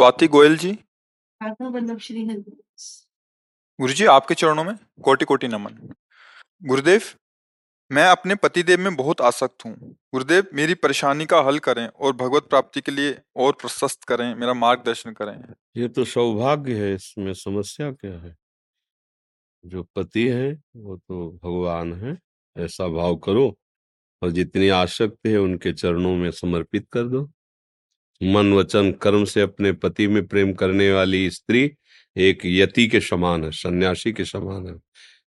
[0.00, 0.72] स्वाति गोयल जी।
[3.78, 5.74] गुरु जी आपके चरणों में कोटि कोटि नमन।
[6.62, 7.02] गुरुदेव
[7.92, 9.74] मैं अपने पतिदेव में बहुत आसक्त हूँ।
[10.12, 14.54] गुरुदेव मेरी परेशानी का हल करें और भगवत प्राप्ति के लिए और प्रशस्त करें मेरा
[14.54, 15.34] मार्गदर्शन करें।
[15.76, 18.36] ये तो सौभाग्य है इसमें समस्या क्या है?
[19.66, 22.18] जो पति है वो तो भगवान है
[22.56, 23.58] ऐसा भाव करो
[24.22, 27.30] और जितनी आसक्त है उनके चरणों में समर्पित कर दो।
[28.22, 31.72] मन, वचन, कर्म से अपने पति में प्रेम करने वाली स्त्री
[32.16, 34.74] एक यति के समान है, सन्यासी के समान है।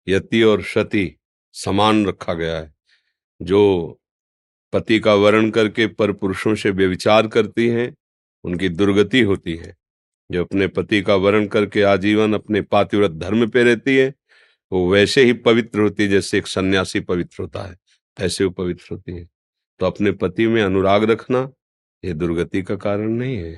[0.08, 1.16] यति और सती
[1.52, 2.74] समान रखा गया है।
[3.42, 4.00] जो
[4.72, 7.96] पति का वर्ण करके पर पुरुषों से व्यविचार करती हैं,
[8.44, 9.76] उनकी दुर्गति होती है।
[10.32, 14.14] जो अपने पति का वर्ण करके आजीवन अपने पातिव्रत धर्म पे रहती है,
[14.72, 17.76] वो वैसे ही पवित्र होती है जैसे एक सन्यासी पवित्र होता है
[18.20, 19.28] ऐसे वो पवित्र होती है।
[19.80, 21.50] तो अपने पति में अनुराग रखना
[22.02, 23.52] ये दुर्गति का कारण नहीं है,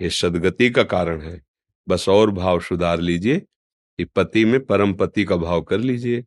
[0.00, 1.40] ये सदगति का कारण है।
[1.88, 6.24] बस और भाव सुधार लीजिए कि पति में परम पति का भाव कर लीजिए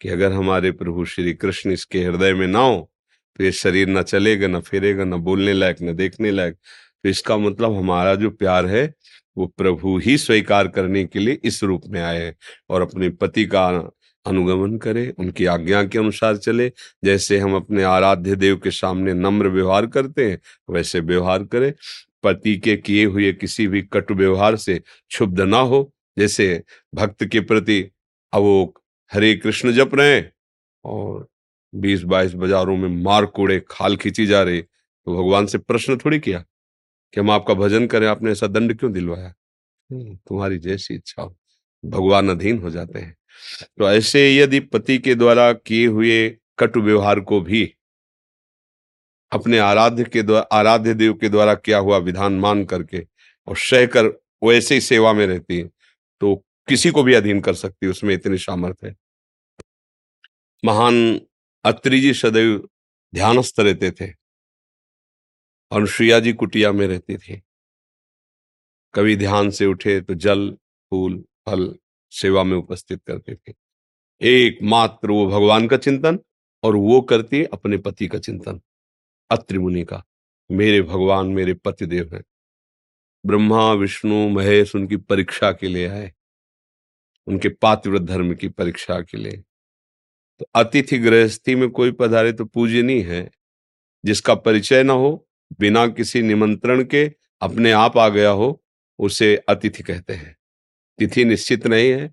[0.00, 2.90] कि अगर हमारे प्रभु श्री कृष्ण इसके हृदय में ना हो
[3.38, 7.36] तो ये शरीर न चलेगा, न फिरेगा, न बोलने लायक, न देखने लायक। तो इसका
[7.36, 8.92] मतलब हमारा जो प्यार है,
[9.36, 12.34] वो प्रभु ही स्वीकार करने के लिए इस रूप में आए हैं
[12.70, 13.68] और अपने पति का
[14.26, 16.70] अनुगमन करे, उनकी आज्ञा के अनुसार चले।
[17.04, 20.38] जैसे हम अपने आराध्य देव के सामने नम्र व्यवहार करते हैं,
[20.70, 21.72] वैसे व्यवहार करे।
[22.24, 26.62] पति के किए हुए किसी भी कटु व्यवहार से क्षुब्ध ना हो। जैसे
[26.94, 27.80] भक्त के प्रति
[28.32, 28.74] अब वो
[29.12, 30.22] हरे कृष्ण जप रहे
[30.84, 31.26] और
[31.72, 36.18] बीस बाईस बाजारों में मार कूड़े खाल खींची जा रही तो भगवान से प्रश्न थोड़ी
[36.18, 36.38] किया
[37.14, 39.32] कि हम आपका भजन करें, आपने ऐसा दंड क्यों दिलवाया?
[39.90, 41.36] तुम्हारी जैसी इच्छा हो।
[41.84, 43.16] भगवान अधीन हो जाते हैं।
[43.78, 46.28] तो ऐसे यदि पति के द्वारा किए हुए
[46.58, 47.74] कटु व्यवहार को भी
[49.32, 53.06] अपने आराध्य के द्वारा आराध्य देव के द्वारा किया हुआ विधान मान करके
[53.48, 54.06] और सह सहकर
[54.44, 55.70] वैसे ही सेवा में रहती है
[56.20, 56.34] तो
[56.68, 58.96] किसी को भी अधीन कर सकती है, उसमें इतनी सामर्थ्य है।
[60.64, 61.20] महान
[61.64, 62.68] अत्रि जी सदैव
[63.14, 64.06] ध्यानस्थ रहते थे
[65.72, 67.42] अनुसुईया जी कुटिया में रहती थी।
[68.94, 70.50] कभी ध्यान से उठे तो जल,
[70.90, 71.74] फूल, फल
[72.14, 73.54] सेवा में उपस्थित करते थे।
[74.22, 76.18] एकमात्र वो भगवान का चिंतन
[76.62, 78.60] और वो करती अपने पति का चिंतन।
[79.30, 80.04] अत्रि मुनि का,
[80.50, 82.24] मेरे भगवान मेरे पति देव हैं।
[83.26, 86.12] ब्रह्मा, विष्णु, महेश उनकी परीक्षा के लिए आए।
[87.26, 89.44] उनके पातिव्रत धर्म की परीक्षा के लिए।
[90.38, 93.30] तो अतिथि गृहस्थी में कोई पधारे तो पूजनीय है।
[94.04, 95.28] जिसका परिचय ना हो,
[95.60, 98.64] बिना किसी निमंत्रण के अपने आप आ गया हो,
[98.98, 100.36] उसे अतिथि कहते हैं।
[100.98, 102.12] तिथि निश्चित नहीं है,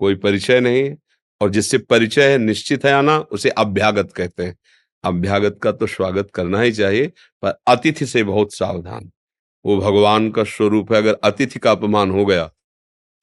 [0.00, 0.96] कोई परिचय नहीं है,
[1.40, 4.56] और जिससे परिचय है, निश्चित है आना, उसे अभ्यागत कहते हैं।
[5.04, 7.06] अभ्यागत का तो स्वागत करना ही चाहिए,
[7.42, 9.10] पर अतिथि से बहुत सावधान।
[9.64, 12.50] वो भगवान का स्वरूप है, अगर अतिथि का अपमान हो गया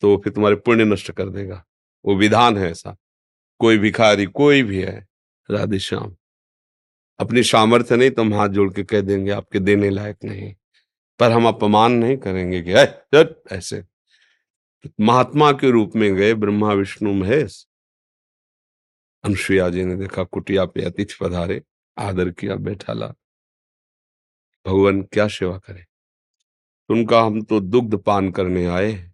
[0.03, 1.63] तो फिर तुम्हारे पुण्य नष्ट कर देगा।
[2.06, 2.95] वो विधान है ऐसा।
[3.59, 5.07] कोई भिखारी, कोई भी है,
[5.50, 6.15] राधे श्याम।
[7.19, 10.53] अपनी सामर्थ्य नहीं तो हम हाथ जोड़ के कह देंगे, आपके देने लायक नहीं।
[11.19, 12.71] पर हम अपमान नहीं करेंगे कि
[13.56, 13.83] ऐसे
[15.00, 17.68] महात्मा के रूप में गए ब्रह्मा विष्णु महेश।
[19.24, 21.64] अनुसुईया जी ने देखा, कुटिया पे अतिथि पधारे,
[21.98, 23.08] आदर किया, बैठा ला।
[24.68, 25.86] भगवान क्या सेवा करे?
[26.90, 29.12] उनका हम तो दुग्ध पान करने आए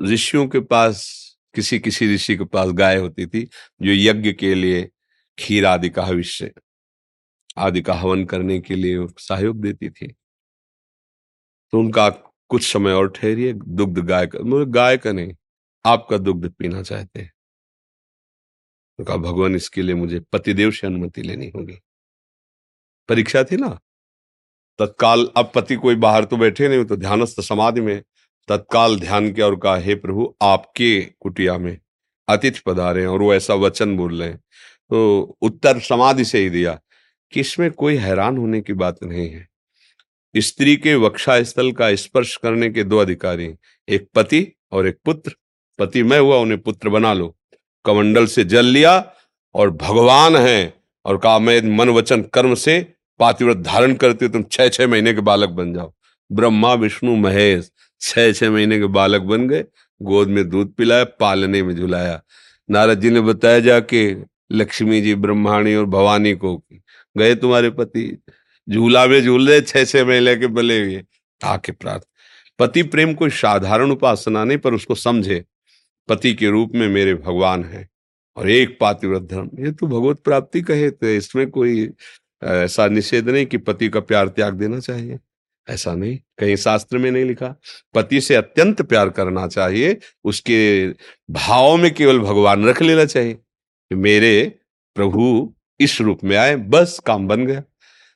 [0.00, 1.18] ऋषियों के पास
[1.54, 3.44] किसी किसी ऋषि के पास गाय होती थी,
[3.82, 4.90] जो यज्ञ के लिए
[5.38, 6.52] खीर आदि का हविष्य,
[7.58, 10.08] आदि का हवन करने के लिए सहयोग देती थी।
[11.72, 15.34] तो उनका कुछ समय और ठहरिए, दुग्ध गाय का मतलब गाय का नहीं,
[15.84, 17.32] आपका दुग्ध पीना चाहते हैं।
[18.98, 21.78] तो कहा, भगवान, इसके लिए मुझे पतिदेव से अनुमति लेनी होगी।
[23.08, 23.78] परीक्षा थी ना?
[24.78, 28.02] तत्काल, अब पति कोई बाहर तो बैठे नहीं तो ध्यानस्थ समाधि में।
[28.48, 31.78] तत्काल ध्यान किया और कहा, हे प्रभु, आपके कुटिया में
[32.28, 34.38] अतिथि पधारे और वो ऐसा वचन बोल रहे हैं।
[34.90, 36.80] तो उत्तर समाधि से ही दिया
[37.32, 39.48] कि इसमें कोई हैरान होने की बात नहीं है।
[40.40, 43.54] स्त्री के वक्षा स्थल का स्पर्श करने के दो अधिकारी
[43.88, 45.32] एक पति और एक पुत्र।
[45.78, 47.36] पति मैं हुआ, उन्हें पुत्र बना लो।
[47.84, 49.12] कमंडल से जल लिया
[49.54, 50.74] और भगवान है
[51.04, 55.20] और कहा, मैं मन वचन कर्म से पातिव्रत धारण करते तुम छह छह महीने के
[55.20, 55.92] बालक बन जाओ।
[56.32, 57.70] ब्रह्मा, विष्णु, महेश
[58.00, 59.64] छह छह महीने के बालक बन गए।
[60.02, 62.22] गोद में दूध पिलाया, पालने में झुलाया।
[62.70, 64.16] नारद जी ने बताया जाके
[64.52, 66.62] लक्ष्मी जी, ब्रह्माणी और भवानी को
[67.16, 68.22] गए तुम्हारे पति।
[68.68, 71.02] झूला में झूल रहे, छह छह महीने के बले हुए।
[71.44, 72.02] आके प्रार्थ।
[72.58, 75.44] पति प्रेम कोई साधारण उपासना नहीं, पर उसको समझे,
[76.08, 77.88] पति के रूप में मेरे भगवान है।
[78.36, 81.88] और एक पातिव्रत धर्म, ये तो भगवत प्राप्ति कहे तो इसमें कोई
[82.42, 85.18] ऐसा निषेध नहीं कि पति का प्यार त्याग देना चाहिए।
[85.68, 87.48] ऐसा नहीं, कहीं शास्त्र में नहीं लिखा।
[87.94, 90.88] पति से अत्यंत प्यार करना चाहिए, उसके
[91.30, 93.38] भाव में केवल भगवान रख लेना चाहिए
[93.90, 94.54] मेरे
[94.96, 97.62] प्रभु इस रूप में आए, बस काम बन गया।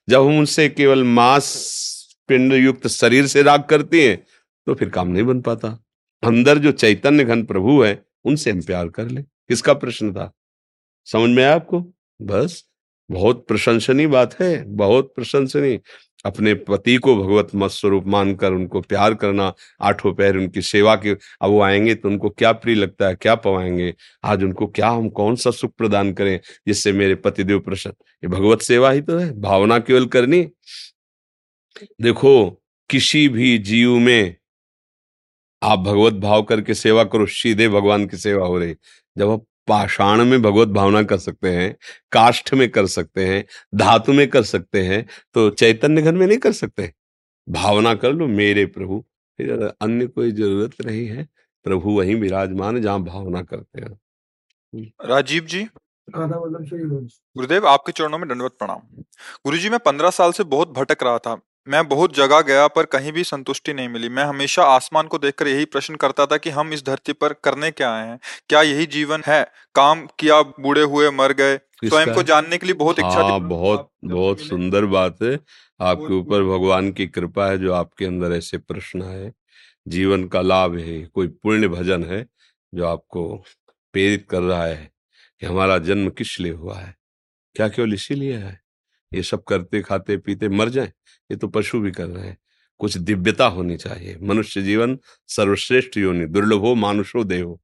[0.09, 4.27] जब हम उनसे केवल मांस पिंड युक्त शरीर से राग करते हैं
[4.67, 5.85] तो फिर काम नहीं बन पाता।
[6.23, 10.33] अंदर जो चैतन्य घन प्रभु है, उनसे हम प्यार कर ले। किसका प्रश्न था?
[11.05, 11.95] समझ में आया आपको?
[12.23, 12.65] बस,
[13.11, 15.81] बहुत प्रशंसनीय बात है, बहुत प्रशंसनीय।
[16.25, 21.11] अपने पति को भगवत मत स्वरूप मानकर, उनको प्यार करना, आठों पैर उनकी सेवा के,
[21.43, 23.95] अब वो आएँगे तो उनको क्या प्रिय लगता है, क्या पवाएँगे?
[24.25, 27.95] आज उनको क्या हम कौन सा सुख प्रदान करें जिससे मेरे पतिदेव प्रसन्न?
[28.25, 30.43] ये भगवत सेवा ही तो है, भावना केवल करनी।
[32.03, 32.51] देखो,
[32.91, 34.37] किसी भी जीव में
[35.63, 38.75] आप भगवत भाव करके सेवा करो, सीधे भगवान की सेवा हो रही।
[39.19, 41.75] जब आप पाषाण में भगवत भावना कर सकते हैं
[42.13, 43.45] काष्ठ में कर सकते हैं
[43.75, 46.93] धातु में कर सकते हैं तो चैतन्य घर में नहीं कर सकते।
[47.49, 49.05] भावना कर लो मेरे प्रभु
[49.39, 51.29] फिर अन्य कोई ज़रूरत नहीं है
[51.65, 55.67] प्रभु वहीं विराजमान जहाँ भावना करते हैं। राजीव जी।
[56.09, 58.81] गुरुदेव आपके चरणों में दंडवत प्रणाम।
[59.45, 63.13] गुरुजी मैं पंद्रह साल से बहुत भटक रहा था। मैं बहुत जगह गया पर कहीं
[63.13, 66.73] भी संतुष्टि नहीं मिली। मैं हमेशा आसमान को देखकर यही प्रश्न करता था कि हम
[66.73, 68.19] इस धरती पर करने क्या आए हैं?
[68.49, 69.53] क्या यही जीवन है?
[69.75, 73.45] काम किया बूढ़े हुए मर गए। स्वयं को जानने के लिए बहुत इच्छा हाँ, थी।
[73.45, 75.41] बहुत बहुत सुंदर बात है।
[75.81, 79.33] आपके ऊपर भगवान की कृपा है जो आपके अंदर ऐसे प्रश्न है
[79.89, 82.27] जीवन का लाभ है कोई पुण्य भजन है
[82.75, 83.45] जो आपको
[83.93, 84.91] प्रेरित कर रहा है
[85.41, 86.97] कि हमारा जन्म किस लिए हुआ है?
[87.55, 88.61] क्या केवल इसीलिए है?
[89.15, 90.93] ये सब करते, खाते, पीते मर जाए,
[91.31, 92.39] ये तो पशु भी कर रहे हैं।
[92.79, 97.63] कुछ दिव्यता होनी चाहिए। मनुष्य जीवन सर्वश्रेष्ठ योनि, दुर्लभो मानुषो देहो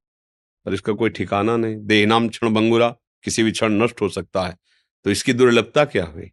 [0.65, 4.47] पर इसका कोई ठिकाना नहीं। देह नाम क्षण बंगुरा किसी भी क्षण नष्ट हो सकता
[4.47, 4.57] है।
[5.03, 6.31] तो इसकी दुर्लभता क्या हुई?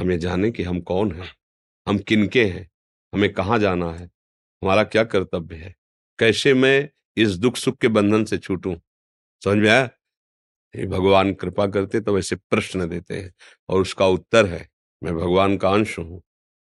[0.00, 1.36] हमें जाने कि हम कौन हैं?
[1.88, 2.70] हम किनके हैं?
[3.14, 4.06] हमें कहाँ जाना है?
[4.62, 5.74] हमारा क्या कर्तव्य है?
[6.18, 8.76] कैसे मैं इस दुख सुख के बंधन से छूटूं?
[9.44, 9.90] समझ में आया?
[10.74, 13.32] भगवान कृपा करते तो वैसे प्रश्न देते हैं
[13.68, 14.66] और उसका उत्तर है,
[15.02, 16.20] मैं भगवान का अंश हूँ।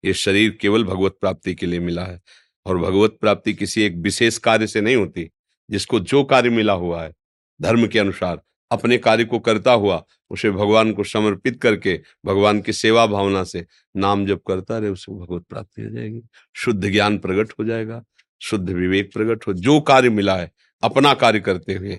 [0.04, 2.20] ये शरीर केवल भगवत प्राप्ति के लिए मिला है
[2.66, 5.28] और भगवत प्राप्ति किसी एक विशेष कार्य से नहीं होती,
[5.70, 7.12] जिसको जो कार्य मिला हुआ है,
[7.61, 12.73] धर्म के अनुसार, अपने कार्य को करता हुआ, उसे भगवान को समर्पित करके, भगवान की
[12.73, 13.64] सेवा भावना से
[13.96, 16.23] नाम जब करता रहे उसको भगवत प्राप्ति हो जाएगी।
[16.54, 18.02] शुद्ध ज्ञान प्रकट हो जाएगा,
[18.40, 20.50] शुद्ध विवेक प्रकट हो, जो कार्य मिला है,
[20.82, 21.99] अपना कार्य करते हुए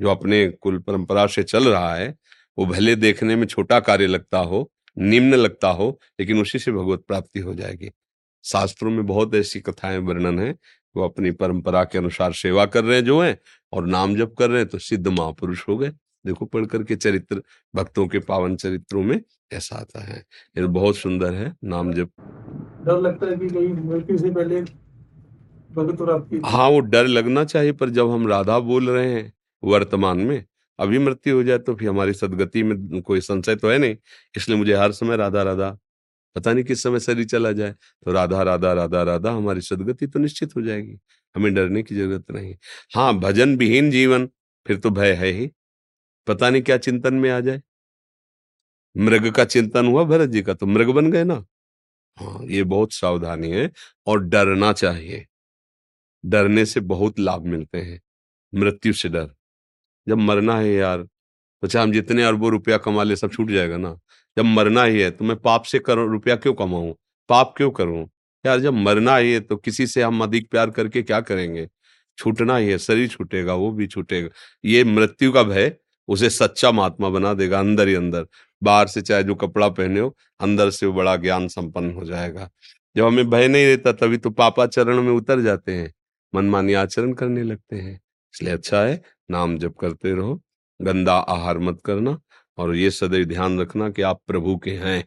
[0.00, 2.14] जो अपने कुल परंपरा से चल रहा है
[2.58, 5.88] वो भले देखने में छोटा कार्य लगता हो निम्न लगता हो
[6.20, 7.90] लेकिन उसी से भगवत प्राप्ति हो जाएगी।
[8.44, 10.50] शास्त्रों में बहुत ऐसी कथाएँ वर्णन है
[10.96, 13.38] वो अपनी परंपरा के अनुसार सेवा कर रहे हैं जो है
[13.72, 15.88] और नाम जप कर रहे हैं तो सिद्ध महापुरुष हो गए।
[16.24, 17.42] देखो पढ़ करके चरित्र
[17.74, 19.20] भक्तों के पावन चरित्रों में
[19.52, 20.24] ऐसा आता है।
[20.58, 22.10] ये बहुत सुंदर है नाम जप।
[22.86, 24.60] डर लगता है कि कहीं मृत्यु से पहले
[25.74, 29.32] भगत और आपकी हाँ वो डर लगना चाहिए पर जब हम राधा बोल रहे हैं
[29.62, 30.44] वर्तमान में।
[30.78, 33.96] अभी मृत्यु हो जाए तो फिर हमारी सदगति में कोई संशय तो है नहीं,
[34.34, 35.70] इसलिए मुझे हर समय राधा राधा,
[36.36, 40.18] पता नहीं किस समय शरीर चला जाए तो राधा राधा राधा राधा, हमारी सदगति तो
[40.18, 40.98] निश्चित हो जाएगी,
[41.34, 42.54] हमें डरने की ज़रूरत नहीं।
[42.94, 44.28] हाँ भजन विहीन जीवन,
[44.66, 45.50] फिर तो भय है ही,
[46.26, 47.62] पता नहीं क्या चिंतन में आ जाए।
[48.96, 51.44] मृग का चिंतन हुआ, भरत जी का तो मृग बन गए ना।
[52.18, 53.70] हाँ ये बहुत सावधानी है
[54.06, 55.26] और डरना चाहिए।
[56.24, 58.00] डरने से बहुत लाभ मिलते हैं,
[58.52, 59.30] मृत्यु से डर।
[60.06, 61.02] जब मरना है यार
[61.62, 63.94] तो चाहे हम जितने अरबों रुपया कमा ले, सब छूट जाएगा ना।
[64.36, 66.92] जब मरना ही है तो मैं पाप से करो, रुपया क्यों कमाऊं?
[67.28, 68.04] पाप क्यों करूँ?
[68.44, 71.68] यार जब मरना ही है तो किसी से हम अधिक प्यार करके क्या करेंगे?
[72.18, 74.28] छूटना ही है, शरीर छूटेगा, वो भी छूटेगा।
[74.64, 75.74] ये मृत्यु का भय
[76.08, 78.26] उसे सच्चा महात्मा बना देगा, अंदर ही अंदर।
[78.62, 82.48] बाहर से चाहे जो कपड़ा पहने हो, अंदर से वो बड़ा ज्ञान संपन्न हो जाएगा।
[82.96, 85.92] जब हमें भय नहीं रहता, तभी तो पापाचरण में उतर जाते हैं।
[86.34, 87.94] मनमानी आचरण करने लगते हैं।
[88.34, 90.42] इसलिए अच्छा है नाम जप करते रहो,
[90.80, 92.18] गंदा आहार मत करना
[92.58, 95.04] और ये सदैव ध्यान रखना कि आप प्रभु के हैं।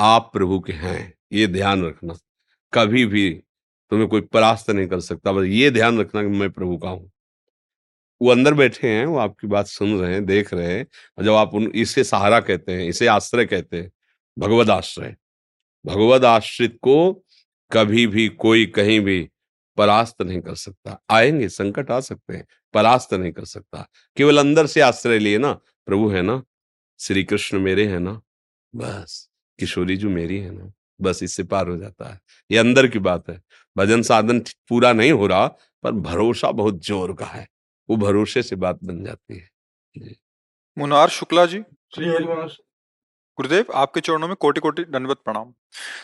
[0.00, 2.14] आप प्रभु के हैं, ये ध्यान रखना।
[2.72, 3.30] कभी भी
[3.90, 7.10] तुम्हें कोई परास्त नहीं कर सकता, बस ये ध्यान रखना कि मैं प्रभु का हूँ।
[8.22, 10.86] वो अंदर बैठे हैं, वो आपकी बात सुन रहे हैं, देख रहे हैं
[11.18, 13.90] और जब आप उन, इसे सहारा कहते हैं, इसे आश्रय कहते हैं
[14.38, 15.16] भगवद आश्रय
[15.86, 17.24] भगवद आश्रित को
[17.72, 19.28] कभी भी कोई कहीं भी
[19.78, 24.66] परास्त नहीं कर सकता। आएँगे संकट आ सकते हैं परास्त नहीं कर सकता। केवल अंदर
[24.66, 25.52] से आश्रय लिए ना
[25.88, 26.42] प्रभु है ना
[27.00, 28.20] श्री कृष्ण मेरे है ना
[28.74, 29.28] बस
[29.58, 33.28] किशोरी जो मेरी है ना बस इससे पार हो जाता है। ये अंदर की बात
[33.30, 33.40] है।
[33.76, 35.46] भजन साधन पूरा नहीं हो रहा
[35.84, 37.46] पर भरोसा बहुत ज़ोर का है।
[37.88, 40.14] वो भरोसे से बात बन जाती है।
[40.76, 41.60] मुनार शुक्ला जी।
[41.94, 42.58] श्री हरिवंश
[43.38, 45.52] गुरुदेव आपके चरणों में कोटि कोटि दंडवत प्रणाम।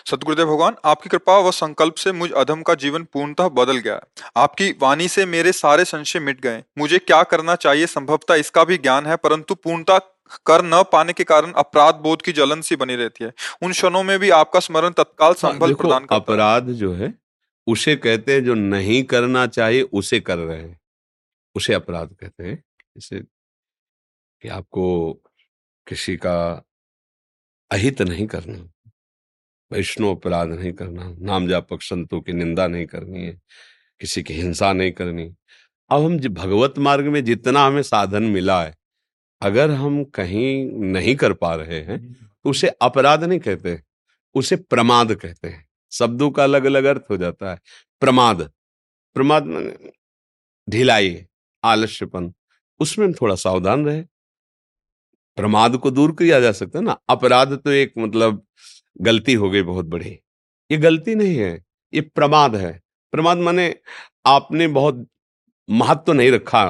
[0.07, 4.01] सतगुरुदेव भगवान आपकी कृपा व संकल्प से मुझ अधम का जीवन पूर्णतः बदल गया
[4.37, 8.79] आपकी वाणी से मेरे सारे संशय मिट गए मुझे क्या करना चाहिए संभवतः इसका भी
[8.79, 9.99] ज्ञान है परंतु पूर्णता
[10.47, 13.33] कर न पाने के कारण अपराध बोध की जलन सी बनी रहती है।
[13.63, 17.15] उन क्षणों में भी आपका स्मरण तत्काल हाँ, संभल प्रदान करता अपराध जो है
[17.67, 20.81] उसे कहते हैं जो नहीं करना चाहिए उसे कर रहे हैं।
[21.55, 22.65] उसे अपराध कहते हैं।
[22.97, 23.21] जैसे
[24.43, 25.13] कि आपको
[25.87, 26.67] किसी का
[27.71, 28.91] अहित नहीं करना।
[29.71, 33.33] वैष्णव अपराध नहीं करना। नाम जापक संतों की निंदा नहीं करनी है।
[34.01, 35.25] किसी की हिंसा नहीं करनी।
[35.91, 38.75] अब हम भगवत मार्ग में जितना हमें साधन मिला है,
[39.43, 43.79] अगर हम कहीं नहीं कर पा रहे हैं तो उसे अपराध नहीं कहते
[44.35, 47.59] उसे प्रमाद कहते हैं। शब्दों का अलग अलग अर्थ हो जाता है।
[48.01, 48.51] प्रमाद।
[49.17, 49.45] प्रमाद
[50.69, 51.25] ढिलाई,
[51.65, 52.33] आलस्यपन।
[52.81, 54.05] उसमें हम थोड़ा सावधान रहे।
[55.41, 56.97] प्रमाद को दूर किया जा सकता है ना?
[57.09, 58.43] अपराध तो एक मतलब
[59.01, 60.11] गलती हो गई बहुत बड़ी।
[60.71, 61.53] ये गलती नहीं है,
[61.93, 62.73] ये प्रमाद है।
[63.13, 63.75] प्रमाद माने
[64.27, 65.07] आपने बहुत
[65.69, 66.65] महत्व तो नहीं रखा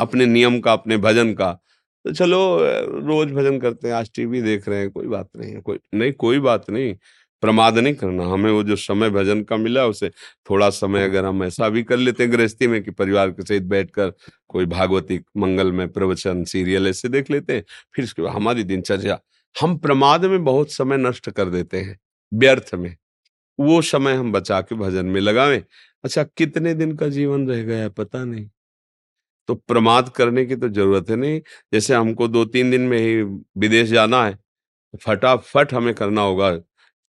[0.00, 1.52] अपने नियम का, अपने भजन का।
[2.04, 2.58] तो चलो
[3.06, 6.38] रोज भजन करते हैं, आज टीवी देख रहे हैं, कोई बात नहीं, कोई नहीं, कोई
[6.40, 6.94] बात नहीं।
[7.42, 10.08] प्रमाद नहीं करना। हमें वो जो समय भजन का मिला, उसे
[10.50, 13.62] थोड़ा समय अगर हम ऐसा भी कर लेते हैं गृहस्थी में कि परिवार के सहित
[13.64, 14.12] बैठकर
[14.48, 17.64] कोई भागवती मंगल में प्रवचन, सीरियल ऐसे देख लेते हैं,
[17.94, 19.18] फिर उसके बाद हमारी दिनचर्या,
[19.56, 21.98] हम प्रमाद में बहुत समय नष्ट कर देते हैं,
[22.32, 22.96] व्यर्थ में।
[23.58, 25.62] वो समय हम बचा के भजन में लगावें।
[26.04, 28.48] अच्छा कितने दिन का जीवन रह गया पता नहीं।
[29.48, 31.40] तो प्रमाद करने की तो ज़रूरत है नहीं।
[31.72, 33.22] जैसे हमको दो तीन दिन में ही
[33.60, 34.38] विदेश जाना है
[35.06, 36.50] फटाफट हमें करना होगा।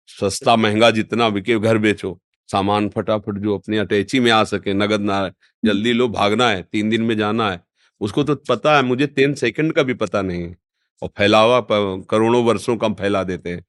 [0.07, 2.21] सस्ता महँगा जितना बिके घर बेचो।
[2.51, 5.31] सामान फटाफट जो अपने अटैची में आ सके, नगद ना
[5.65, 7.63] जल्दी लो, भागना है, तीन दिन में जाना है।
[7.99, 10.57] उसको तो पता है, मुझे तीन सेकंड का भी पता नहीं है।
[11.01, 11.61] और फैलावा
[12.09, 13.65] करोड़ों वर्षों का फैला देते हैं।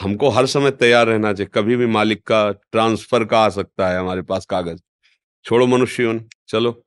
[0.00, 3.98] हमको हर समय तैयार रहना चाहिए। कभी भी मालिक का ट्रांसफ़र का आ सकता है
[3.98, 4.80] हमारे पास कागज़।
[5.44, 6.86] छोड़ो मनुष्य चलो।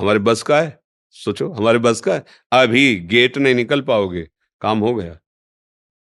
[0.00, 0.80] हमारे बस का है?
[1.10, 2.24] सोचो, हमारे बस का है?
[2.52, 4.28] अभी गेट नहीं निकल पाओगे।
[4.60, 5.18] काम हो गया।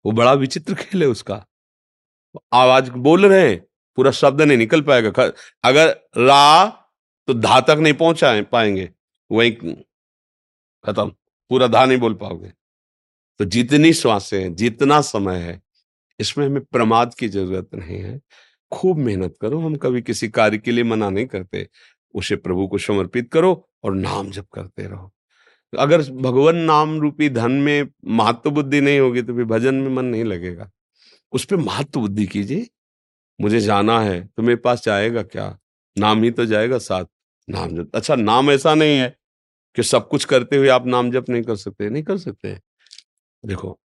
[0.06, 1.47] वो बड़ा विचित्र खेल है उसका।
[2.52, 3.66] आवाज़ बोल रहे हैं,
[3.97, 5.33] पूरा शब्द नहीं निकल पाएगा।
[5.64, 5.88] अगर
[6.19, 6.66] रा
[7.28, 8.90] तो धा तक नहीं पहुँचा पाएँगे।
[9.33, 11.09] वही खत्म।
[11.50, 12.52] पूरा धा नहीं बोल पाओगे।
[13.38, 15.62] तो जितनी श्वासें हैं, जितना समय है,
[16.21, 18.21] इसमें हमें प्रमाद की ज़रूरत नहीं है।
[18.73, 21.69] खूब मेहनत करो, हम कभी किसी कार्य के लिए मना नहीं करते।
[22.14, 25.12] उसे प्रभु को समर्पित करो और नाम जप करते रहो।
[25.78, 30.05] अगर भगवान नाम रूपी धन में महत्व बुद्धि नहीं होगी तो फिर भजन में मन
[30.05, 30.71] नहीं लगेगा।
[31.33, 32.66] उस पर महत्व बुद्धि कीजिए।
[33.38, 35.59] मुझे जाना है तो मेरे पास जाएगा क्या?
[35.97, 37.04] नाम ही तो जाएगा साथ।
[37.49, 39.14] नाम जप। अच्छा नाम ऐसा नहीं है
[39.76, 42.54] कि सब कुछ करते हुए आप नाम जप नहीं कर सकते। नहीं कर सकते
[43.45, 43.78] देखो,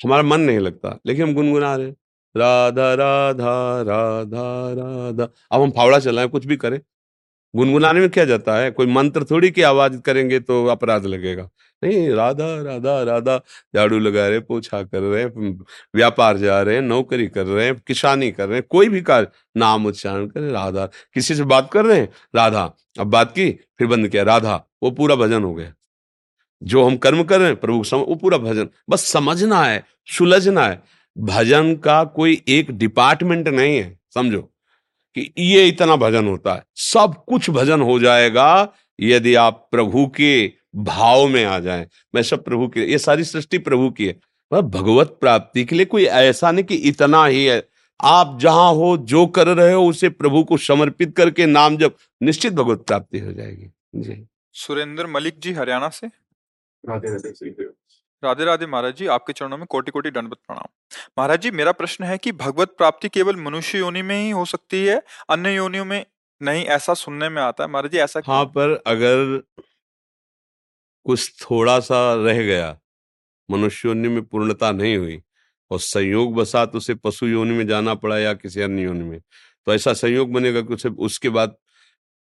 [0.00, 1.90] हमारा मन नहीं लगता, लेकिन हम गुनगुना रहे
[2.34, 6.80] राधा राधा राधा राधा। अब हम फावड़ा चलाएँ, कुछ भी करें।
[7.56, 8.70] गुनगुनाने में क्या जाता है?
[8.70, 11.48] कोई मंत्र थोड़ी की आवाज़ करेंगे तो अपराध लगेगा।
[11.84, 13.36] नहीं राधा राधा राधा
[13.76, 15.58] झाड़ू लगा रहे पोछा कर रहे हैं
[15.94, 19.28] व्यापार जा रहे हैं नौकरी कर रहे हैं किसानी कर रहे हैं कोई भी कार्य
[19.56, 22.08] नाम उच्चारण करें राधा। किसी से बात कर रहे हैं?
[22.36, 25.72] राधा। अब बात की फिर बंद किया राधा वो पूरा भजन हो गया।
[26.62, 30.66] जो हम कर्म कर रहे हैं प्रभु सम, वो पूरा भजन। बस समझना है सुलझना
[30.66, 30.82] है।
[31.18, 34.48] भजन का कोई एक डिपार्टमेंट नहीं है समझो।
[35.14, 40.52] कि ये इतना भजन होता है। सब कुछ भजन हो जाएगा यदि आप प्रभु के
[40.76, 44.20] भाव में आ जाए। मैं सब प्रभु की ये सारी सृष्टि प्रभु की है।
[44.52, 47.68] मतलब भगवत प्राप्ति के लिए कोई ऐसा नहीं कि इतना ही है।
[48.00, 52.52] आप जहाँ हो जो कर रहे हो उसे प्रभु को समर्पित करके नाम जब निश्चित
[52.52, 56.06] भगवत प्राप्ति हो जाएगी। जी। सुरेंद्र मलिक जी हरियाणा से?
[58.22, 60.68] राधे राधे महाराज जी, आपके चरणों में कोटि कोटि दंडवत प्रणाम।
[61.18, 64.84] महाराज जी, मेरा प्रश्न है कि भगवत प्राप्ति केवल मनुष्य योनि में ही हो सकती
[64.86, 66.04] है, अन्य योनियों में
[66.40, 66.64] नहीं?
[66.66, 69.42] ऐसा सुनने में आता है। महाराज जी, ऐसा हाँ पर अगर
[71.06, 72.76] कुछ थोड़ा सा रह गया,
[73.48, 75.20] मनुष्य योनि में पूर्णता नहीं हुई
[75.70, 79.20] और संयोग बसात उसे पशु योनि में जाना पड़ा या किसी अन्य योनि में
[79.66, 81.56] तो ऐसा संयोग बनेगा कि उसे, उसके बाद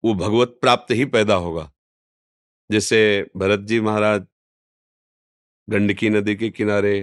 [0.04, 1.72] वो भगवत प्राप्त ही पैदा होगा।
[2.70, 3.00] जैसे
[3.38, 4.26] भरत जी महाराज
[5.70, 6.96] गंडकी नदी के किनारे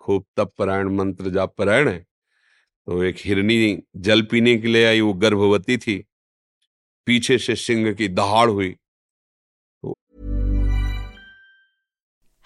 [0.00, 3.58] खूब तप परायण मंत्र जाप परायण है तो एक हिरनी
[4.06, 5.98] जल पीने के लिए आई वो गर्भवती थी
[7.06, 8.74] पीछे से सिंह की दहाड़ हुई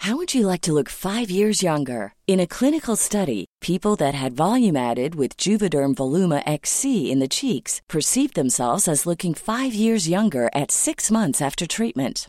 [0.00, 2.02] How would you like to look five years younger?
[2.34, 7.28] In a clinical study, people that had volume added with Juvederm Voluma XC in the
[7.38, 12.28] cheeks perceived themselves as looking five years younger at six months after treatment.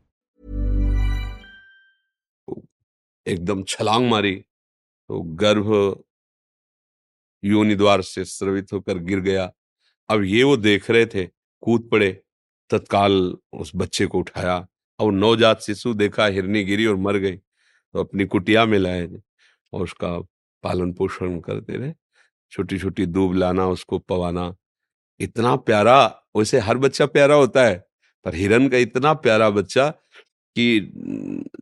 [3.25, 6.03] एकदम छलांग मारी तो गर्भ
[7.43, 9.51] योनि द्वार से स्रवित होकर गिर गया।
[10.09, 11.25] अब ये वो देख रहे थे,
[11.63, 12.11] कूद पड़े,
[12.69, 13.13] तत्काल
[13.53, 14.67] उस बच्चे को उठाया।
[14.99, 19.07] और नवजात शिशु देखा हिरनी गिरी और मर गई तो अपनी कुटिया में लाए
[19.73, 20.17] और उसका
[20.63, 21.93] पालन पोषण करते रहे।
[22.51, 24.53] छोटी छोटी दूब लाना, उसको पवाना।
[25.19, 27.77] इतना प्यारा, वैसे हर बच्चा प्यारा होता है,
[28.25, 29.93] पर हिरन का इतना प्यारा बच्चा
[30.55, 30.79] कि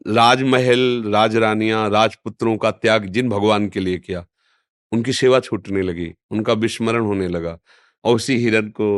[0.08, 4.26] राजमहल, राजरानियाँ, राजपुत्रों का त्याग जिन भगवान के लिए किया,
[4.92, 7.58] उनकी सेवा छूटने लगी, उनका विस्मरण होने लगा।
[8.04, 8.90] और उसी हिरन को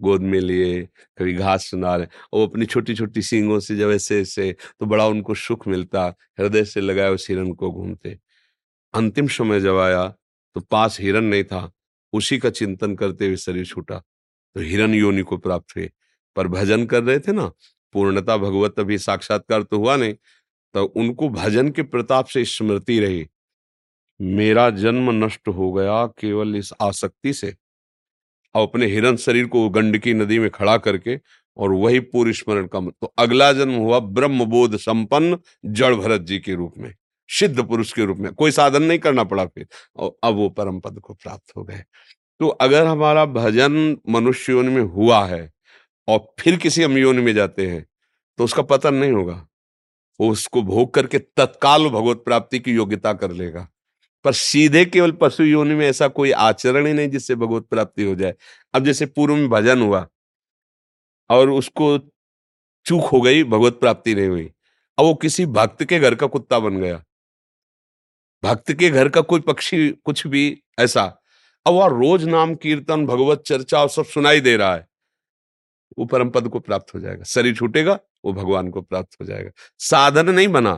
[0.00, 0.82] गोद में लिए,
[1.18, 5.06] कभी घास सुना रहे, और अपनी छोटी छोटी सींगों से जब ऐसे ऐसे तो बड़ा
[5.06, 6.06] उनको सुख मिलता,
[6.40, 8.18] हृदय से लगाया उस हिरन को घूमते।
[8.94, 10.06] अंतिम समय जब आया
[10.56, 11.70] तो पास हिरन नहीं था,
[12.12, 13.98] उसी का चिंतन करते हुए शरीर छूटा।
[14.56, 15.90] तो हिरन योनि को प्राप्त हुए।
[16.36, 17.50] पर भजन कर रहे थे ना
[17.92, 20.14] पूर्णता भगवत अभी साक्षात्कार तो हुआ नहीं
[20.74, 23.26] तो उनको भजन के प्रताप से स्मृति रही।
[24.20, 27.54] मेरा जन्म नष्ट हो गया केवल इस आसक्ति से।
[28.54, 31.18] और अपने हिरण शरीर को गंडकी नदी में खड़ा करके
[31.56, 36.38] और वही पूरी स्मरण का तो अगला जन्म हुआ ब्रह्म बोध संपन्न जड़ भरत जी
[36.38, 36.94] के रूप में,
[37.28, 40.80] सिद्ध पुरुष के रूप में। कोई साधन नहीं करना पड़ा फिर और अब वो परम
[40.80, 41.82] पद को प्राप्त हो गए।
[42.40, 45.50] तो अगर हमारा भजन मनुष्य में हुआ है
[46.10, 47.86] और फिर किसी हम योनि में जाते हैं
[48.38, 49.46] तो उसका पतन नहीं होगा।
[50.20, 53.68] वो उसको भोग करके तत्काल भगवत प्राप्ति की योग्यता कर लेगा।
[54.24, 58.14] पर सीधे केवल पशु योनि में ऐसा कोई आचरण ही नहीं जिससे भगवत प्राप्ति हो
[58.14, 58.34] जाए।
[58.74, 60.06] अब जैसे पूर्व में भजन हुआ,
[61.30, 61.98] और उसको
[62.86, 64.50] चूक हो गई, भगवत प्राप्ति नहीं हुई।
[64.98, 67.04] अब वो किसी भक्त के घर का कुत्ता बन गया।
[68.44, 71.02] भक्त के घर का कोई पक्षी, कुछ भी, ऐसा।
[71.66, 74.89] अब वह रोज नाम, कीर्तन, भगवत चर्चा और सब सुनाई दे रहा है।
[75.98, 79.50] वो परम पद को प्राप्त हो जाएगा। शरीर छूटेगा, वो भगवान को प्राप्त हो जाएगा।
[79.80, 80.72] साधन नहीं बना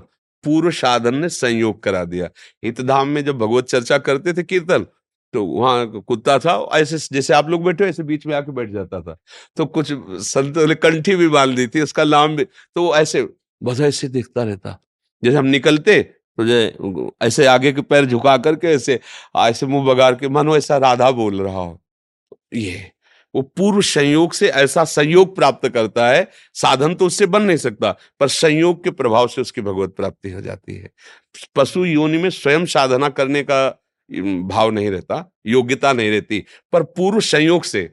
[0.44, 2.28] पूर्व साधन ने संयोग करा दिया।
[2.64, 4.86] हितधाम में जब भगवत चर्चा करते थे कीर्तन
[5.34, 8.70] तो वहाँ कुत्ता था, ऐसे जैसे आप लोग बैठे हो, ऐसे बीच में आके बैठ
[8.70, 9.16] जाता था।
[9.56, 13.22] तो कुछ संत ने कंठी भी बाँध दी थी, उसका लाम भी तो वो ऐसे,
[13.62, 14.78] बस ऐसे देखता रहता।
[15.22, 16.02] जैसे हम निकलते
[16.38, 18.98] तो ऐसे आगे के पैर झुका करके ऐसे
[19.38, 21.80] ऐसे मुँह बगाड़ के, मानो ऐसा राधा बोल रहा हो।
[22.54, 22.91] ये
[23.34, 27.96] वो पूर्व संयोग से ऐसा संयोग प्राप्त करता है, साधन तो उससे बन नहीं सकता,
[28.20, 30.90] पर संयोग के प्रभाव से उसकी भगवत प्राप्ति हो जाती है।
[31.56, 33.68] पशु योनि में स्वयं साधना करने का
[34.42, 37.90] भाव नहीं रहता, योग्यता नहीं रहती, पर पूर्व संयोग से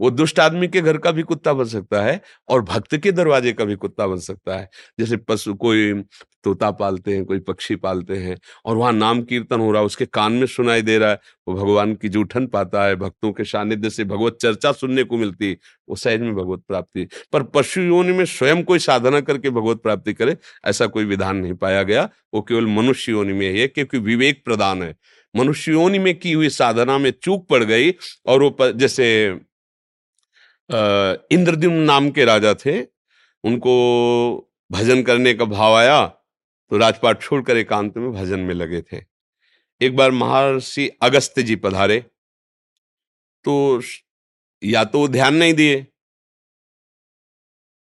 [0.00, 3.52] वो दुष्ट आदमी के घर का भी कुत्ता बन सकता है और भक्त के दरवाजे
[3.52, 5.92] का भी कुत्ता बन सकता है। जैसे पशु कोई
[6.44, 10.06] तोता पालते हैं, कोई पक्षी पालते हैं और वहाँ नाम कीर्तन हो रहा है, उसके
[10.06, 13.90] कान में सुनाई दे रहा है, वो भगवान की जूठन पाता है, भक्तों के सानिध्य
[13.90, 15.56] से भगवत चर्चा सुनने को मिलती,
[15.88, 20.12] वो सहज में भगवत प्राप्ति। पर पशु योनि में स्वयं कोई साधना करके भगवत प्राप्ति
[20.12, 24.44] करे, ऐसा कोई विधान नहीं पाया गया। वो केवल मनुष्य योनि में है क्योंकि विवेक
[24.44, 24.96] प्रदान है।
[25.36, 27.90] मनुष्य योनि में की हुई साधना में चूक पड़ गई
[28.26, 29.36] और वो जैसे
[30.70, 32.80] इंद्रद्युम्न नाम के राजा थे।
[33.44, 33.72] उनको
[34.70, 36.04] भजन करने का भाव आया
[36.70, 39.00] तो राजपाट छोड़कर एकांत में भजन में लगे थे।
[39.80, 41.98] एक बार महर्षि अगस्त्य जी पधारे
[43.44, 43.80] तो
[44.62, 45.86] या तो ध्यान नहीं दिए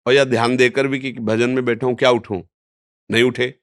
[0.06, 2.42] और या ध्यान देकर भी कि भजन में बैठा हूँ, क्या उठूं?
[3.10, 3.54] नहीं उठे।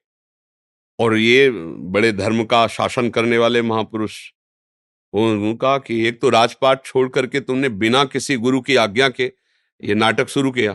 [0.98, 4.18] और ये बड़े धर्म का शासन करने वाले महापुरुष
[5.14, 9.32] उनका कि एक तो राजपाट छोड़ करके तुमने बिना किसी गुरु की आज्ञा के
[9.80, 10.72] ये नाटक शुरू किया।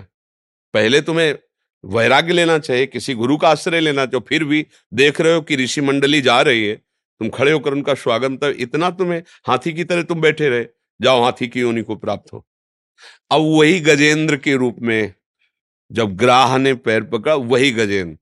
[0.73, 1.35] पहले तुम्हें
[1.83, 5.55] वैराग्य लेना चाहिए, किसी गुरु का आश्रय लेना चाहिए फिर भी देख रहे हो कि
[5.55, 9.83] ऋषि मंडली जा रही है, तुम खड़े होकर उनका स्वागत तो इतना तुम्हें हाथी की
[9.83, 10.65] तरह तुम बैठे रहे,
[10.99, 12.45] जाओ हाथी की योनि को प्राप्त हो।
[13.31, 15.13] अब वही गजेंद्र के रूप में
[15.91, 18.17] जब ग्राह ने पैर पकड़ा, वही गजेंद्र।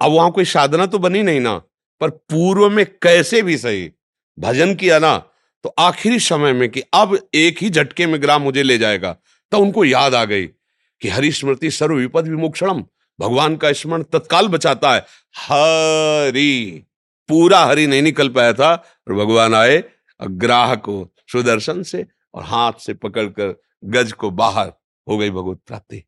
[0.00, 1.56] अब वहाँ कोई साधना तो बनी नहीं ना,
[2.00, 3.90] पर पूर्व में कैसे भी सही
[4.38, 5.16] भजन किया ना
[5.64, 9.16] तो आखिरी समय में कि अब एक ही झटके में ग्राम मुझे ले जाएगा
[9.52, 12.84] तो उनको याद आ गई कि हरि स्मृति सर्व विपद विमोक्षणम,
[13.18, 15.00] भगवान का स्मरण तत्काल बचाता है।
[15.36, 16.84] हरि,
[17.28, 19.82] पूरा हरि नहीं निकल पाया था और भगवान आए
[20.20, 24.72] ग्राह को सुदर्शन से और हाथ से पकड़कर गज को बाहर
[25.06, 26.02] हो गई भगवत प्राप्ति।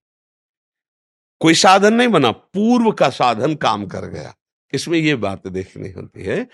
[1.41, 4.35] कोई साधन नहीं बना, पूर्व का साधन काम कर गया।
[4.73, 6.47] इसमें ये बात देखनी होती है,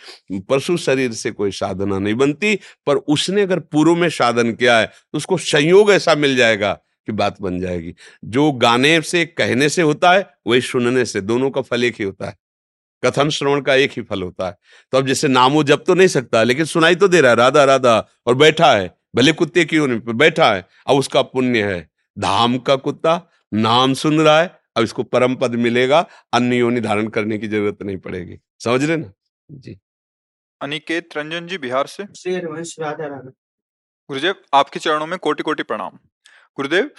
[0.51, 2.55] पशु शरीर से कोई साधना नहीं बनती,
[2.87, 7.13] पर उसने अगर पूर्व में साधन किया है तो उसको संयोग ऐसा मिल जाएगा कि
[7.13, 11.61] बात बन जाएगी। जो गाने से, कहने से होता है, वही सुनने से, दोनों का
[11.61, 12.37] फल एक ही होता है।
[13.03, 14.57] कथन श्रवण का एक ही फल होता है।
[14.93, 17.65] तो अब जैसे नामो जब तो नहीं सकता, लेकिन सुनाई तो दे रहा है, राधा
[17.65, 21.81] राधा, और बैठा है, भले कुत्ते की होने पर बैठा है, अब उसका पुण्य है।
[22.17, 23.21] धाम का कुत्ता,
[23.55, 27.83] नाम सुन रहा है अब इसको परम पद मिलेगा अन्य योनि धारण करने की ज़रूरत
[27.83, 29.13] नहीं पड़ेगी। समझ रहे ना?
[29.51, 29.79] जी।
[30.61, 32.05] अनिकेत रंजन जी बिहार से।
[34.11, 35.99] गुरुदेव आपके चरणों में कोटि कोटि प्रणाम।
[36.57, 36.91] गुरुदेव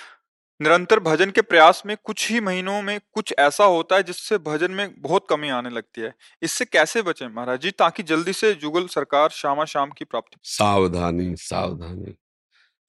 [0.59, 4.71] निरंतर भजन के प्रयास में कुछ ही महीनों में कुछ ऐसा होता है जिससे भजन
[4.71, 7.27] में बहुत कमी आने लगती है। इससे कैसे बचे?
[7.27, 12.15] महाराज जी ताकि जल्दी से जुगल सरकार शामा शाम की प्राप्ति सावधानी सावधानी।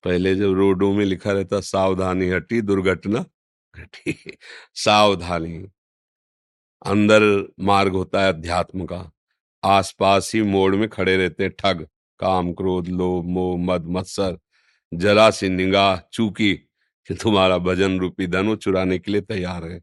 [0.05, 3.25] पहले जब रोडों में लिखा रहता सावधानी हटी दुर्घटना
[3.85, 4.37] घटी
[4.75, 5.69] सावधानी।
[6.87, 7.23] अंदर
[7.61, 9.11] मार्ग होता है अध्यात्म का,
[9.65, 11.87] आसपास ही मोड़ में खड़े रहते हैं, ठग,
[12.21, 14.39] काम, क्रोध, लोभ, मोह, मद, मत्सर,
[14.95, 16.55] जरा सी निगाह, चूकी
[17.09, 19.81] कि तुम्हारा भजन रूपी धनु चुराने के लिए तैयार है।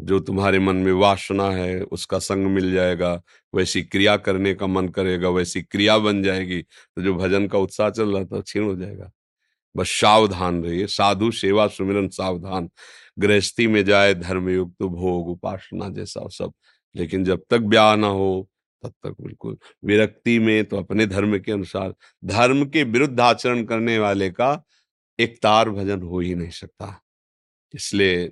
[0.00, 3.22] जो तुम्हारे मन में वासना है, उसका संग मिल जाएगा,
[3.54, 7.90] वैसी क्रिया करने का मन करेगा, वैसी क्रिया बन जाएगी तो जो भजन का उत्साह
[7.90, 9.10] चल रहा था छीण हो जाएगा।
[9.76, 12.70] बस सावधान रहिए, साधु, सेवा, सुमिरन, सावधान।
[13.16, 16.52] गृहस्थी में जाए, धर्मयुक्त तो भोग, उपासना जैसा सब।
[16.94, 18.48] लेकिन जब तक ब्याह ना हो,
[18.82, 23.98] तब तक बिल्कुल विरक्ति में तो अपने धर्म के अनुसार, धर्म के विरुद्ध आचरण करने
[23.98, 24.62] वाले का
[25.18, 27.00] एक तार भजन हो ही नहीं सकता।
[27.74, 28.30] इसलिए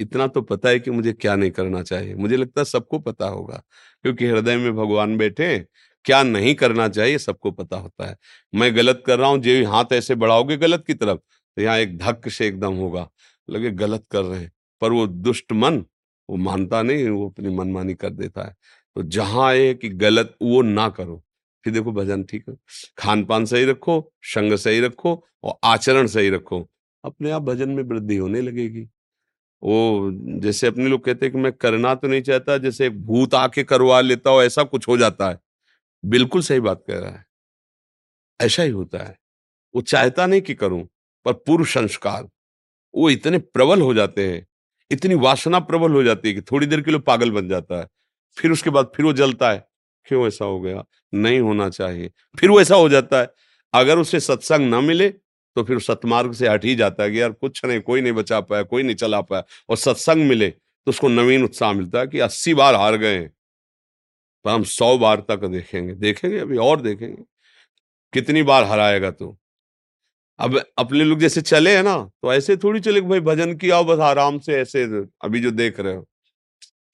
[0.00, 3.26] इतना तो पता है कि मुझे क्या नहीं करना चाहिए। मुझे लगता है सबको पता
[3.28, 3.62] होगा,
[4.04, 5.58] क्योंकि हृदय में भगवान बैठे
[6.04, 8.16] क्या नहीं करना चाहिए सबको पता होता है।
[8.52, 11.18] मैं गलत कर रहा हूँ, जो हाथ ऐसे बढ़ाओगे गलत की तरफ़
[11.56, 13.08] तो यहाँ एक धक्क से एकदम होगा।
[13.50, 14.48] लगे गलत कर रहे
[14.80, 15.78] पर वो दुष्ट मन,
[16.30, 18.56] वो मानता नहीं, वो अपनी मनमानी कर देता है।
[18.96, 21.24] तो जहाँ है कि गलत, वो ना करो।
[21.64, 22.56] फिर देखो भजन, ठीक है?
[22.98, 26.68] खान पान सही रखो, संग सही रखो और आचरण सही रखो।
[27.04, 28.82] अपने आप भजन में वृद्धि होने लगेगी।
[29.62, 33.64] वो जैसे अपने लोग कहते हैं कि मैं करना तो नहीं चाहता, जैसे भूत आके
[33.64, 35.38] करवा लेता हो, ऐसा कुछ हो जाता है।
[36.04, 37.26] बिल्कुल सही बात कह रहा है।
[38.40, 39.18] ऐसा ही होता है।
[39.74, 40.88] वो चाहता नहीं कि करूँ,
[41.24, 42.28] पर पूर्व संस्कार।
[42.98, 44.46] वो इतने प्रबल हो जाते हैं,
[44.90, 47.86] इतनी वासना प्रबल हो जाती है कि थोड़ी देर के लिए पागल बन जाता है।
[48.36, 49.64] फिर उसके बाद फिर वो जलता है,
[50.06, 50.84] क्यों ऐसा हो गया?
[51.14, 53.28] नहीं होना चाहिए। फिर वो ऐसा हो जाता है,
[53.74, 55.08] अगर उसे सत्संग ना मिले
[55.56, 58.40] तो फिर सतमार्ग से हट ही जाता है कि यार कुछ नहीं, कोई नहीं बचा
[58.40, 62.18] पाया, कोई नहीं चला पाया। और सत्संग मिले तो उसको नवीन उत्साह मिलता है कि
[62.20, 63.18] अस्सी बार हार गए
[64.44, 67.22] पर हम सौ बार तक देखेंगे। देखेंगे, अभी और देखेंगे।
[68.12, 69.36] कितनी बार हराएगा तू?
[70.38, 73.98] अब अपने लोग जैसे चले हैं ना तो ऐसे थोड़ी चले भाई भजन किया बस
[74.00, 74.84] आराम से ऐसे
[75.24, 76.06] अभी जो देख रहे हो।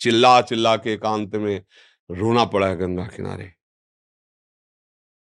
[0.00, 1.60] चिल्ला चिल्ला के एकांत में
[2.10, 3.52] रोना पड़ा है गंगा किनारे।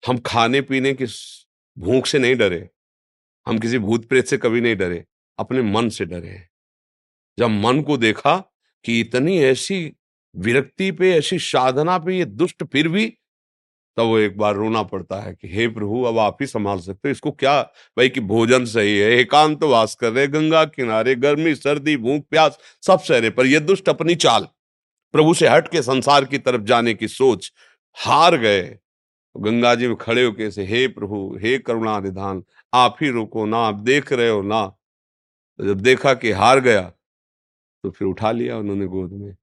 [0.04, 1.06] हम खाने पीने की
[1.78, 2.68] भूख से नहीं डरे।
[3.48, 5.04] हम किसी भूत प्रेत से कभी नहीं डरे,
[5.40, 6.40] अपने मन से डरे
[7.38, 8.38] जब मन को देखा
[8.86, 9.94] कि इतनी ऐसी
[10.36, 13.14] विरक्ति पे, ऐसी साधना पे ये दुष्ट फिर भी
[13.98, 17.08] तब वो एक बार रोना पड़ता है कि, हे प्रभु, अब आप ही संभाल सकते
[17.08, 17.62] हो। इसको क्या,
[17.98, 22.24] भाई कि भोजन सही है, एकांत तो वास कर रहे गंगा किनारे, गर्मी, सर्दी, भूख,
[22.30, 24.48] प्यास, सब सहरे पर यह दुष्ट अपनी चाल,
[25.14, 27.52] प्रभु से हट के संसार की तरफ़ जाने की सोच
[27.98, 28.62] हार गए।
[29.36, 33.58] गंगा जी में खड़े होके से हे प्रभु, हे करुणा निधान आप ही रुको ना,
[33.60, 34.66] आप देख रहे हो ना।
[35.60, 36.82] तो जब देखा कि हार गया
[37.84, 39.36] तो फिर उठा लिया उन्होंने गोद में।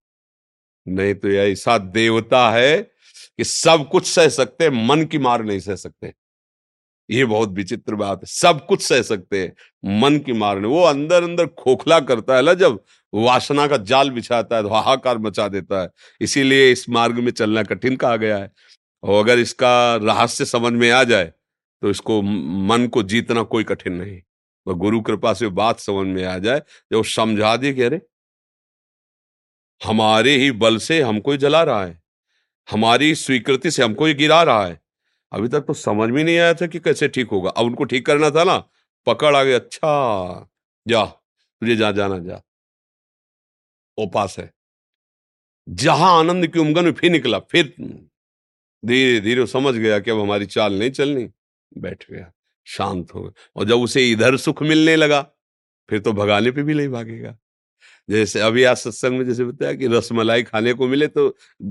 [0.87, 2.91] नहीं तो ऐसा देवता है
[3.38, 6.12] कि सब कुछ सह सकते हैं, मन की मार नहीं सह सकते
[7.09, 10.83] ये बहुत विचित्र बात है, सब कुछ सह सकते हैं, मन की मार नहीं। वो
[10.85, 12.81] अंदर अंदर खोखला करता है ना, जब
[13.12, 15.88] वासना का जाल बिछाता है तो हाहाकार मचा देता है।
[16.20, 18.51] इसीलिए इस मार्ग में चलना कठिन कहा गया है।
[19.03, 21.33] और अगर इसका रहस्य समझ में आ जाए
[21.83, 26.24] तो इसको मन को जीतना कोई कठिन नहीं। तो गुरु कृपा से बात समझ में
[26.24, 28.01] आ जाए जो समझा दे कि अरे,
[29.81, 32.01] हमारे ही बल से हमको जला रहा है।
[32.71, 34.81] हमारी स्वीकृति से हमको ये गिरा रहा है।
[35.33, 38.07] अभी तक तो समझ में नहीं आया था कि कैसे ठीक होगा। अब उनको ठीक
[38.07, 38.69] करना था ना?
[39.07, 40.51] पकड़ आ गया अच्छा।
[40.89, 42.43] जा, तुझे जा जाना जा।
[43.99, 44.55] वो पास है।
[45.69, 47.75] जहाँ आनंद की उमगन में फिर निकला। फिर
[48.85, 51.29] धीरे धीरे समझ गया कि अब हमारी चाल नहीं चलनी।
[51.79, 52.33] बैठ गया।
[52.67, 55.23] शांत हो गया। और जब उसे इधर सुख मिलने लगा,
[55.91, 57.39] फिर तो भगाने पे भी नहीं भागेगा।
[58.09, 61.29] जैसे अभी आज सत्संग में जैसे बताया कि रसमलाई खाने को मिले तो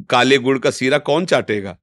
[0.09, 1.77] काले गुड़ का सीरा कौन चाटेगा?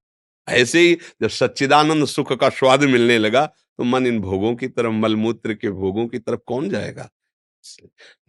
[0.48, 4.92] ऐसे ही जब सच्चिदानंद सुख का स्वाद मिलने लगा तो मन इन भोगों की तरफ़,
[4.92, 7.08] मलमूत्र के भोगों की तरफ़ कौन जाएगा?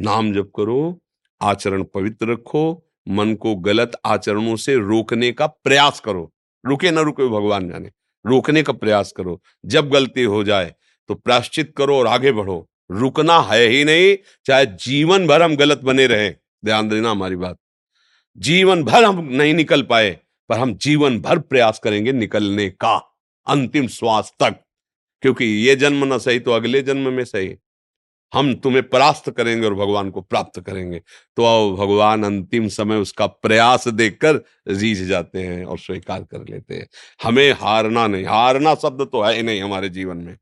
[0.02, 1.00] नाम जप करो,
[1.42, 6.32] आचरण पवित्र रखो, मन को गलत आचरणों से रोकने का प्रयास करो।
[6.64, 7.92] रुके ना रुके भगवान जाने,
[8.26, 10.74] रोकने का प्रयास करो। जब गलती हो जाए
[11.10, 15.80] तो प्राश्चित करो और आगे बढ़ो। रुकना है ही नहीं, चाहे जीवन भर हम गलत
[15.80, 16.30] बने रहे।
[16.66, 17.58] ध्यान देना हमारी बात।
[18.38, 20.20] जीवन भर हम नहीं निकल पाए,
[20.50, 23.18] पर हम जीवन भर प्रयास करेंगे निकलने का,
[23.48, 24.56] अंतिम श्वास तक।
[25.22, 27.56] क्योंकि ये जन्म ना सही तो अगले जन्म में सही
[28.34, 31.02] हम तुम्हें परास्त करेंगे और भगवान को प्राप्त करेंगे।
[31.36, 34.36] तो आओ, भगवान अंतिम समय उसका प्रयास देखकर
[34.68, 36.88] रीझ जाते हैं और स्वीकार कर लेते हैं।
[37.24, 40.38] हमें हारना नहीं, हारना शब्द तो है ही नहीं हमारे जीवन में।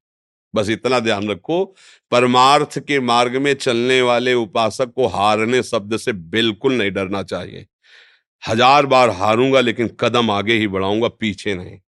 [0.54, 1.64] बस इतना ध्यान रखो,
[2.12, 7.66] परमार्थ के मार्ग में चलने वाले उपासक को हारने शब्द से बिल्कुल नहीं डरना चाहिए।
[8.44, 11.80] हज़ार बार हारूँगा, लेकिन कदम आगे ही बढ़ाऊँगा, पीछे नहीं।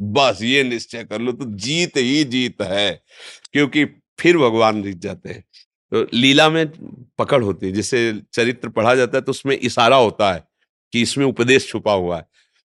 [0.00, 3.02] बस ये निश्चय कर लो तो जीत ही जीत है,
[3.52, 3.84] क्योंकि
[4.18, 5.44] फिर भगवान जीत जाते हैं।
[5.92, 6.66] तो लीला में
[7.18, 10.42] पकड़ होती है, जिसे चरित्र पढ़ा जाता है तो उसमें इशारा होता है
[10.92, 12.26] कि इसमें उपदेश छुपा हुआ है।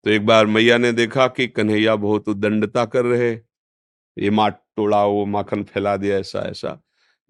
[0.07, 5.05] तो एक बार मैया ने देखा कि कन्हैया बहुत उदंडता कर रहे ये माट तोड़ा
[5.05, 6.83] वो माखन फैला दिया, ऐसा ऐसा।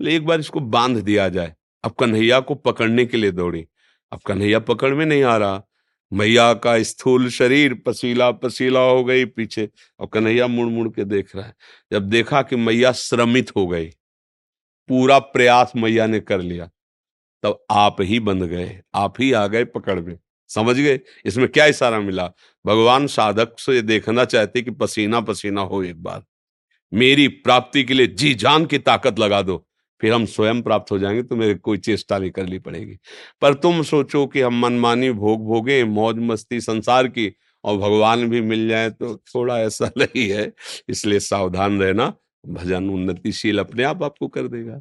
[0.08, 1.54] एक बार इसको बाँध दिया जाए।
[1.84, 3.66] अब कन्हैया को पकड़ने के लिए दौड़ी।
[4.12, 5.62] अब कन्हैया पकड़ में नहीं आ रहा।
[6.12, 9.68] मैया का स्थूल शरीर पसीला पसीला हो गई पीछे।
[10.00, 11.54] और कन्हैया मुड़ मुड़ के देख रहा है।
[11.92, 13.86] जब देखा कि मैया श्रमित हो गई,
[14.88, 16.70] पूरा प्रयास मैया ने कर लिया,
[17.42, 21.00] तब आप ही बंध गए, आप ही आ गए पकड़ में। समझ गए?
[21.24, 22.32] इसमें क्या इशारा मिला?
[22.66, 26.24] भगवान साधक से देखना चाहते कि पसीना पसीना हो एक बार।
[26.92, 29.64] मेरी प्राप्ति के लिए जी जान की ताकत लगा दो।
[30.00, 32.98] फिर हम स्वयं प्राप्त हो जाएँगे तो मेरे कोई चेष्टा नहीं करनी पड़ेगी।
[33.42, 37.32] पर तुम सोचो कि हम मनमानी भोग भोगे, मौज मस्ती संसार की
[37.64, 40.52] और भगवान भी मिल जाए तो थोड़ा ऐसा नहीं है।
[40.88, 42.12] इसलिए सावधान रहना,
[42.48, 44.80] भजन उन्नतिशील अपने आप आपको कर देगा।